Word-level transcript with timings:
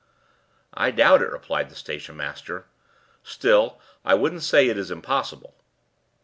"I 0.73 0.89
doubt 0.89 1.21
it," 1.21 1.29
replied 1.29 1.69
the 1.69 1.75
station 1.75 2.17
master. 2.17 2.65
"Still, 3.21 3.79
I 4.03 4.15
wouldn't 4.15 4.41
say 4.41 4.67
it 4.67 4.75
is 4.79 4.89
impossible." 4.89 5.53